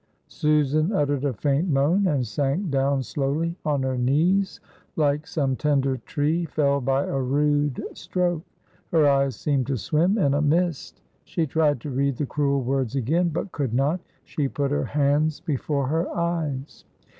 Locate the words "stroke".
7.93-8.41